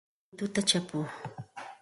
Pikuwanmi 0.03 0.31
mituta 0.33 0.61
chapuu. 0.69 1.05